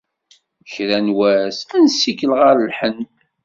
Kra 0.71 0.97
n 1.05 1.07
wass, 1.17 1.57
ad 1.75 1.79
nessikel 1.83 2.31
ɣer 2.39 2.55
Lhend. 2.67 3.07